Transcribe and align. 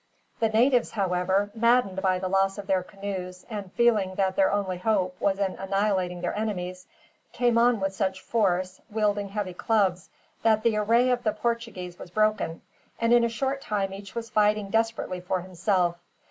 The 0.39 0.49
natives, 0.49 0.89
however, 0.89 1.51
maddened 1.53 2.01
by 2.01 2.17
the 2.17 2.27
loss 2.27 2.57
of 2.57 2.65
their 2.65 2.81
canoes, 2.81 3.45
and 3.51 3.71
feeling 3.73 4.15
that 4.15 4.35
their 4.35 4.51
only 4.51 4.79
hope 4.79 5.15
was 5.21 5.37
in 5.37 5.53
annihilating 5.57 6.21
their 6.21 6.35
enemies, 6.35 6.87
came 7.33 7.55
on 7.55 7.79
with 7.79 7.93
such 7.93 8.19
force, 8.19 8.81
wielding 8.89 9.29
heavy 9.29 9.53
clubs, 9.53 10.09
that 10.41 10.63
the 10.63 10.75
array 10.75 11.11
of 11.11 11.21
the 11.21 11.33
Portuguese 11.33 11.99
was 11.99 12.09
broken, 12.09 12.63
and 12.99 13.13
in 13.13 13.23
a 13.23 13.29
short 13.29 13.61
time 13.61 13.93
each 13.93 14.15
was 14.15 14.27
fighting 14.31 14.71
desperately 14.71 15.21
for 15.21 15.41
himself. 15.41 15.97